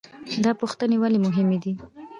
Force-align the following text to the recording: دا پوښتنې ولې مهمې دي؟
دا 0.43 0.51
پوښتنې 0.61 0.97
ولې 1.01 1.19
مهمې 1.25 1.57
دي؟ 1.63 1.73